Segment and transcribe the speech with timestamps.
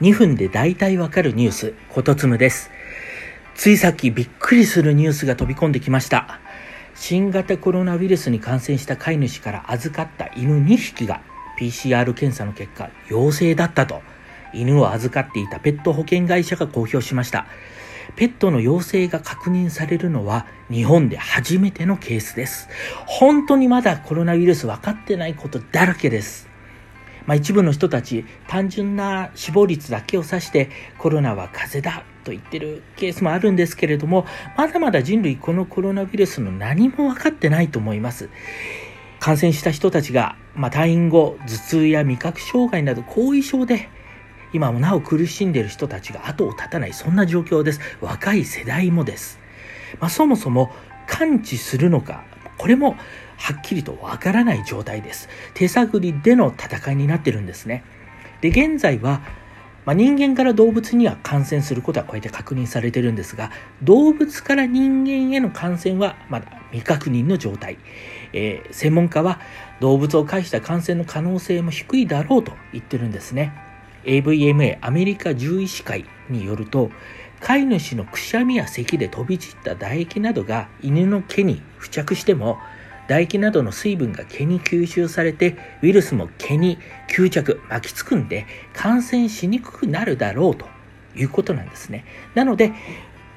[0.00, 2.70] 2分で大体わかるニュース、ことつむです。
[3.56, 6.38] ついさっきびっくりするニュースが飛び込んできました。
[6.94, 11.20] 新型コロナウイルスに感染した飼い主から預かった犬2匹が
[11.58, 14.02] PCR 検査の結果陽性だったと
[14.52, 17.46] 犬を預かっていたペット保険会社が公表しました。
[18.14, 22.68] ペットの陽性が確認されるのは日本で初めてのケースです。
[23.06, 26.47] 本当にまだコロナウイルス分かってないことだらけです。
[27.28, 34.24] まあ、一部の人たち単純な死亡率だけを指してコロナは風邪だと言ってるケースもあるんですけれども
[34.56, 38.30] まだまだ人類このコロナウイルスの何も分かってないと思います。
[39.20, 43.90] 感染した人たちが、まあ、退院後頭痛や味覚障害など後遺症で
[44.54, 47.80] 今もなお苦しんでいる人たちが後を絶たないそんな状況です。
[48.00, 49.38] 若い世代もです、
[50.00, 50.72] まあ、そもそも
[51.06, 52.24] 完治するのか
[52.56, 52.96] これも
[53.38, 55.28] はっきりとわからない状態です。
[55.54, 57.84] 手探りでの戦いになってるんですね。
[58.40, 59.22] で、現在は、
[59.86, 63.50] まあ、人間から動物には感染することはこうやって確認されてるんですが、
[63.82, 67.78] 動物から人間への感染はまだ未確認の状態。
[68.32, 69.40] えー、専門家は
[69.80, 73.52] 動物を介した感染の可能性も低いだろうと言ってるんですね。
[74.04, 76.90] AVMA アメリカ獣医師会によると
[77.40, 82.58] 飼い主のくしゃみや咳で飛び散った唾液などが犬の毛に付着しても
[83.08, 86.78] 唾液などの水分が毛に吸収されてウイルスも毛に
[87.08, 90.66] 吸着巻きつくんで感染しにくくなるだろうと
[91.16, 92.72] いうことなんですねなので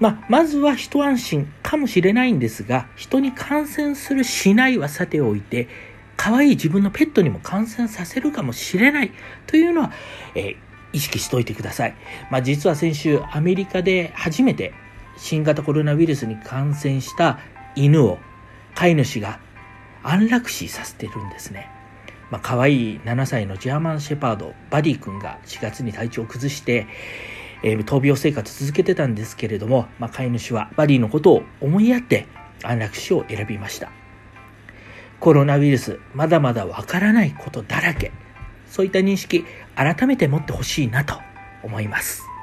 [0.00, 5.68] ま、まずは一安心かもしれないんですが人に感染するしないはさておいて
[6.16, 9.12] 可愛い自分のペットにも感染させるかもしれない
[9.46, 9.92] というのは、
[10.34, 10.56] えー、
[10.92, 11.96] 意識しておいてください。
[12.30, 14.72] まあ、実は先週アメリカで初めて
[15.16, 17.40] 新型コロナウイルスに感染した
[17.74, 18.18] 犬を
[18.74, 19.40] 飼い主が
[20.04, 21.70] 安楽死させてるんですね。
[22.30, 26.86] まあ、可愛い7歳のジャーマンシェパードバディ君が4月に体調を崩して、
[27.62, 32.26] えー、闘病生活続けてたんですけれども、まあ、飼い主はバディのことを思いやって
[32.62, 33.90] 安楽死を選びました。
[35.20, 38.12] コロナウイルス、まだまだわからないことだらけ。
[38.68, 39.44] そういった認識、
[39.74, 41.14] 改めて持ってほしいなと
[41.62, 42.33] 思います。